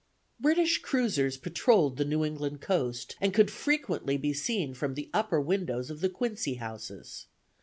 [0.39, 5.39] British cruisers patrolled the New England coast, and could frequently be seen from the upper
[5.39, 7.27] windows of the Quincy houses.